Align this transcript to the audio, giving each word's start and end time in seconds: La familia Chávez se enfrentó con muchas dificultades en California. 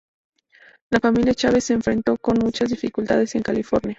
La 0.89 0.99
familia 0.99 1.35
Chávez 1.35 1.63
se 1.65 1.73
enfrentó 1.75 2.17
con 2.17 2.39
muchas 2.39 2.69
dificultades 2.71 3.35
en 3.35 3.43
California. 3.43 3.89